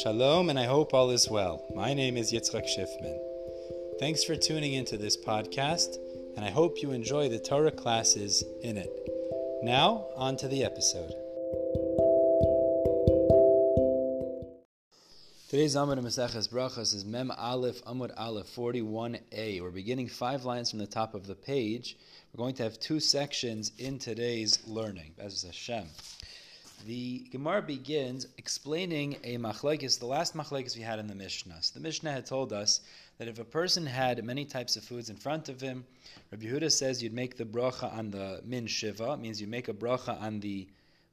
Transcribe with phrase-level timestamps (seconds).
[0.00, 1.66] Shalom, and I hope all is well.
[1.74, 3.18] My name is Yitzchak Schiffman.
[4.00, 5.96] Thanks for tuning into this podcast,
[6.34, 8.90] and I hope you enjoy the Torah classes in it.
[9.62, 11.12] Now, on to the episode.
[15.50, 19.60] Today's Amud Maseches Brachas is Mem Aleph Amud Aleph 41a.
[19.60, 21.98] We're beginning five lines from the top of the page.
[22.32, 25.12] We're going to have two sections in today's learning.
[25.18, 25.84] As Hashem.
[26.86, 31.62] The Gemara begins explaining a machlekes, the last machlekes we had in the Mishnah.
[31.62, 32.80] So the Mishnah had told us
[33.18, 35.84] that if a person had many types of foods in front of him,
[36.32, 39.72] Rabbi Yehuda says you'd make the bracha on the min shiva, means you make a
[39.72, 40.66] bracha on the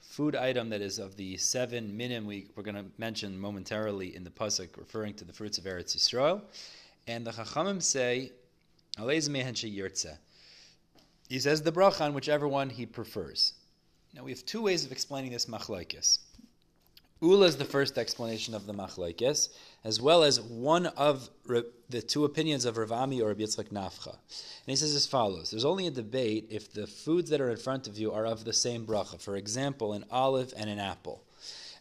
[0.00, 4.24] food item that is of the seven minim we, we're going to mention momentarily in
[4.24, 6.40] the pasuk, referring to the fruits of Eretz Yisrael.
[7.06, 8.32] And the Chachamim say,
[11.28, 13.52] He says the bracha on whichever one he prefers.
[14.14, 16.18] Now we have two ways of explaining this machlaikis.
[17.22, 19.50] Ula is the first explanation of the machlaikis,
[19.84, 24.12] as well as one of the two opinions of Rav Ami or Rabbi Yitzchak Nafcha.
[24.14, 27.58] And he says as follows: There's only a debate if the foods that are in
[27.58, 29.20] front of you are of the same bracha.
[29.20, 31.22] For example, an olive and an apple.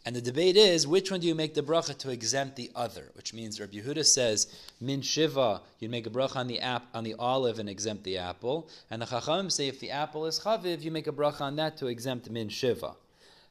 [0.09, 3.11] And the debate is which one do you make the bracha to exempt the other?
[3.13, 4.47] Which means Rabbi Yehuda says
[4.81, 8.17] min shiva you make a bracha on the app on the olive and exempt the
[8.17, 11.57] apple, and the Chachamim say if the apple is chaviv you make a bracha on
[11.57, 12.95] that to exempt min shiva.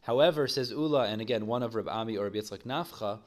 [0.01, 3.21] However, says Ula, and again one of Rabbi Ami or Rabbi Yitzchak Nafcha,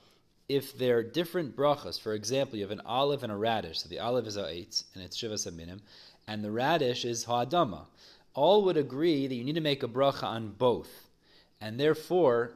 [0.50, 4.00] if they're different brachas, for example, you have an olive and a radish, so the
[4.00, 5.80] olive is eight and it's shivas haminim,
[6.28, 7.86] and the radish is ha'adama,
[8.34, 11.08] all would agree that you need to make a bracha on both,
[11.62, 12.56] and therefore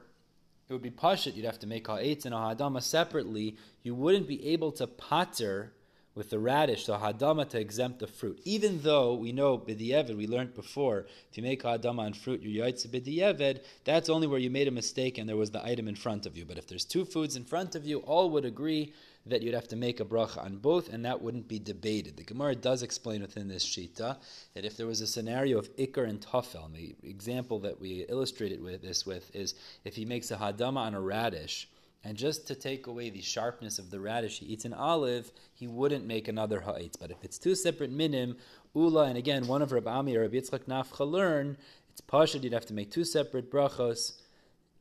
[0.67, 1.35] it would be pashit.
[1.35, 3.57] You'd have to make ha'etz and ha'adama separately.
[3.83, 5.73] You wouldn't be able to pater
[6.15, 8.39] with the radish, the hadama, to exempt the fruit.
[8.45, 12.61] Even though we know b'di'eved, we learned before, if you make hadama on fruit, you
[12.61, 15.95] yaitz b'di'eved, that's only where you made a mistake and there was the item in
[15.95, 16.45] front of you.
[16.45, 18.93] But if there's two foods in front of you, all would agree
[19.25, 22.15] that you'd have to make a bracha on both, and that wouldn't be debated.
[22.15, 24.17] The Gemara does explain within this shita
[24.53, 28.05] that if there was a scenario of ikar and tafel, and the example that we
[28.07, 31.67] illustrated with this with is if he makes a hadama on a radish,
[32.05, 35.65] and just to take away the sharpness of the radish, he eats an olive, he
[35.65, 36.95] wouldn't make another ha'itz.
[36.95, 38.37] But if it's two separate minim,
[38.75, 41.57] ula, and again, one of Rabbi Ami or Rabbi Yitzchak Nafcha learn,
[41.89, 44.13] it's pashad, you'd have to make two separate brachos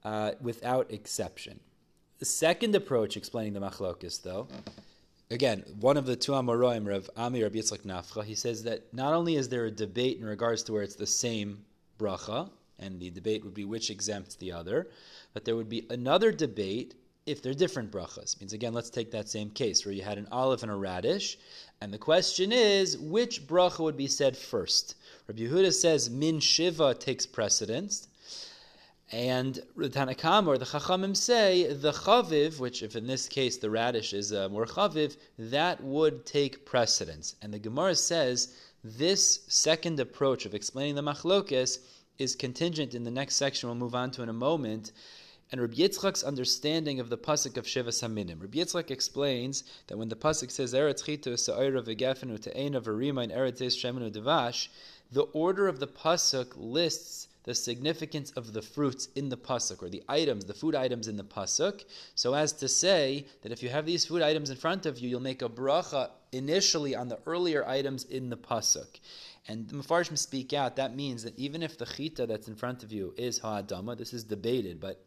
[0.04, 1.60] uh, without exception.
[2.18, 4.46] The second approach explaining the machlokis, though,
[5.30, 8.92] again, one of the two Amoraim, Rav Ami or Rabbi Yitzchak Nafcha, he says that
[8.92, 11.64] not only is there a debate in regards to where it's the same
[11.98, 14.88] bracha, and the debate would be which exempts the other,
[15.32, 16.94] but there would be another debate
[17.26, 18.38] if they're different brachas.
[18.38, 21.38] Means again, let's take that same case where you had an olive and a radish,
[21.80, 24.96] and the question is which bracha would be said first.
[25.26, 28.08] Rabbi Yehuda says min shiva takes precedence,
[29.10, 33.56] and the Tanna Kamma or the Chachamim say the chaviv, which if in this case
[33.56, 37.36] the radish is uh, more chaviv, that would take precedence.
[37.40, 41.78] And the Gemara says this second approach of explaining the machlokes
[42.18, 44.92] is contingent in the next section we'll move on to in a moment
[45.52, 48.40] and Rabbi Yitzchak's understanding of the pasuk of Shivas Haminim.
[48.40, 53.32] Rabbi Yitzchak explains that when the pasuk says Eretz Chitu Sa'ira V'Gefenu Te'ena V'Rima and
[53.32, 54.68] Eretz Shemenu Devash,
[55.12, 59.90] the order of the pasuk lists the significance of the fruits in the pasuk or
[59.90, 61.84] the items, the food items in the pasuk,
[62.14, 65.10] so as to say that if you have these food items in front of you,
[65.10, 68.98] you'll make a bracha initially on the earlier items in the pasuk.
[69.46, 70.76] And the Mefarshim speak out.
[70.76, 74.14] That means that even if the chita that's in front of you is ha'adama, this
[74.14, 75.04] is debated, but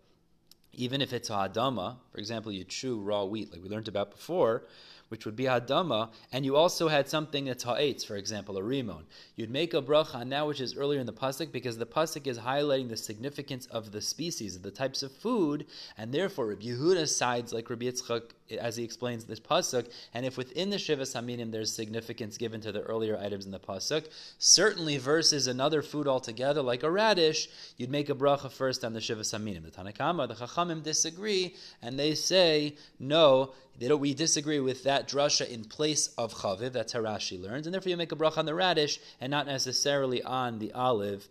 [0.73, 4.11] even if it's a hadama, for example, you chew raw wheat, like we learned about
[4.11, 4.63] before,
[5.09, 9.03] which would be hadama, and you also had something that's ha'etz, for example, a rimon.
[9.35, 12.39] You'd make a bracha that which is earlier in the pasuk because the pasuk is
[12.39, 15.65] highlighting the significance of the species, of the types of food,
[15.97, 20.37] and therefore Rabbi Yehuda sides like Rabbi Yitzchak as he explains this pasuk, and if
[20.37, 24.07] within the Shivas Haminim there's significance given to the earlier items in the pasuk,
[24.39, 28.99] certainly versus another food altogether, like a radish, you'd make a bracha first on the
[28.99, 29.63] Shivas Haminim.
[29.63, 35.47] The Tanna Kamma, the Chachamim disagree, and they say, no, we disagree with that drasha
[35.49, 38.45] in place of chaviv, that's how Rashi learns, and therefore you make a bracha on
[38.45, 41.27] the radish and not necessarily on the olive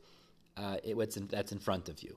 [0.56, 2.17] uh, it, in, that's in front of you.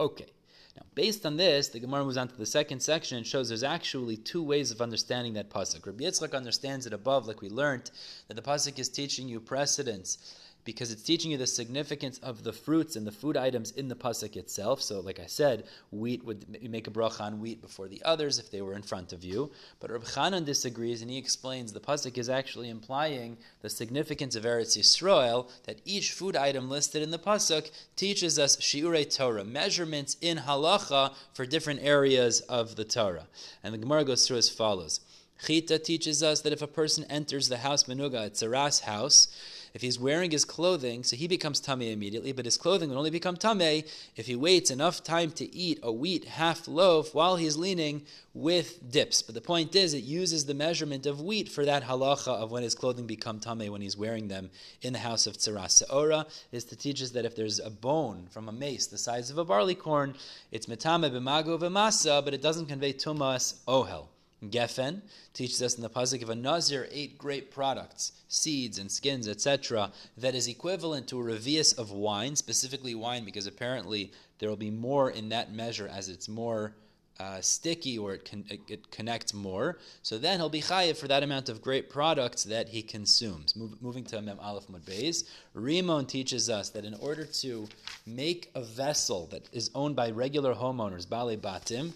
[0.00, 0.26] Okay.
[0.76, 3.62] Now, based on this, the Gemara moves on to the second section and shows there's
[3.62, 5.86] actually two ways of understanding that pasuk.
[5.86, 7.90] Rabbi Yitzchak understands it above, like we learned,
[8.28, 10.34] that the pasuk is teaching you precedence
[10.64, 13.94] because it's teaching you the significance of the fruits and the food items in the
[13.94, 14.80] pasuk itself.
[14.80, 18.50] So, like I said, wheat would make a bracha on wheat before the others if
[18.50, 19.50] they were in front of you.
[19.80, 24.44] But Reb Chanan disagrees, and he explains the pasuk is actually implying the significance of
[24.44, 30.16] Eretz Yisrael that each food item listed in the pasuk teaches us shiurei Torah measurements
[30.20, 33.26] in halacha for different areas of the Torah.
[33.62, 35.00] And the Gemara goes through as follows.
[35.44, 39.28] Chita teaches us that if a person enters the house menuga, it's a ras house,
[39.74, 43.10] if he's wearing his clothing, so he becomes tamei immediately, but his clothing would only
[43.10, 43.84] become tamei
[44.14, 48.02] if he waits enough time to eat a wheat half loaf while he's leaning
[48.34, 49.20] with dips.
[49.20, 52.62] But the point is, it uses the measurement of wheat for that halacha of when
[52.62, 54.48] his clothing become tamei when he's wearing them
[54.80, 55.82] in the house of tzaras.
[55.82, 59.28] Seora is to teach us that if there's a bone from a meis the size
[59.28, 60.14] of a barley corn,
[60.52, 64.06] it's metame b'mago v'masa, but it doesn't convey tumas ohel.
[64.50, 65.02] Gefen
[65.32, 69.92] teaches us in the pasuk if a nazir ate grape products, seeds and skins, etc.,
[70.16, 74.70] that is equivalent to a revius of wine, specifically wine, because apparently there will be
[74.70, 76.74] more in that measure as it's more
[77.20, 79.78] uh, sticky or it, con- it, connects more.
[80.02, 83.54] So then he'll be chayiv for that amount of grape products that he consumes.
[83.54, 85.24] Move, moving to Mem Aleph Mudbeis,
[85.54, 87.68] Rimon teaches us that in order to
[88.06, 91.92] make a vessel that is owned by regular homeowners, Bale Batim,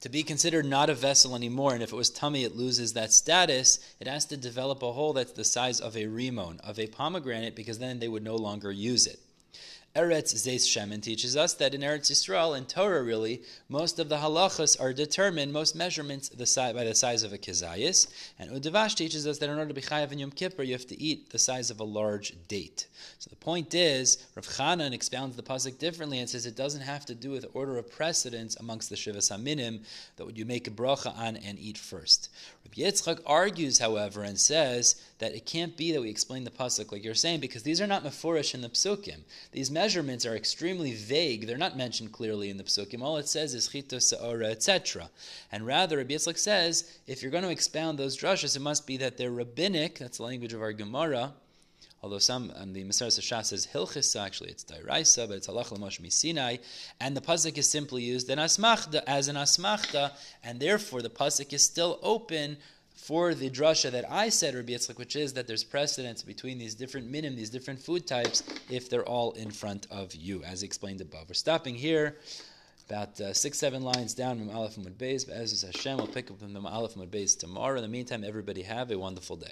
[0.00, 3.12] to be considered not a vessel anymore, and if it was tamei, it loses that
[3.12, 6.86] status, it has to develop a hole that's the size of a rimon, of a
[6.86, 9.18] pomegranate, because then they would no longer use it.
[9.96, 14.18] Eretz Zeis Shemen teaches us that in Eretz Yisrael and Torah, really, most of the
[14.18, 18.06] halachas are determined, most measurements the by the size of a kizayis.
[18.38, 20.86] And Udavash teaches us that in order to be chayav in Yom Kippur, you have
[20.88, 22.88] to eat the size of a large date.
[23.18, 27.06] So the point is, Rav Chanan expounds the pasuk differently and says it doesn't have
[27.06, 29.80] to do with order of precedence amongst the Shivas Haminim
[30.16, 32.28] that would you make a bracha on and eat first.
[32.66, 36.92] Rabbi Yitzchak argues, however, and says that it can't be that we explain the pasuk
[36.92, 39.20] like you're saying because these are not meforish in the psukim.
[39.52, 41.46] These measurements are extremely vague.
[41.46, 43.02] They're not mentioned clearly in the psukim.
[43.02, 45.10] All it says is chita, saora, etc.
[45.50, 48.98] And rather, Rabbi Yitzchak says if you're going to expound those drushes, it must be
[48.98, 49.98] that they're rabbinic.
[49.98, 51.32] That's the language of our Gemara.
[52.02, 56.00] Although some on the Maseres Shas says hilchisa, actually it's dairaisa, but it's halach l'mosh
[56.00, 56.60] misinai,
[57.00, 60.12] and the pasuk is simply used in asmachta as an asmachta,
[60.44, 62.58] and therefore the pasuk is still open
[62.96, 66.74] for the drasha that I said, Rabbi Yitzchak, which is that there's precedence between these
[66.74, 71.00] different minim, these different food types, if they're all in front of you, as explained
[71.00, 71.28] above.
[71.28, 72.16] We're stopping here,
[72.88, 75.26] about uh, six, seven lines down from Aleph Mud Beis.
[75.26, 77.76] But as is Hashem, we'll pick up from the Aleph Mud Beis tomorrow.
[77.76, 79.44] In the meantime, everybody have a wonderful day.